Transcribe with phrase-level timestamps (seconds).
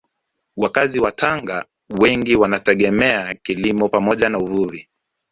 [0.57, 4.89] Wakazi wa Tanga wengi wanategemea kilimo pamoja na uvuvi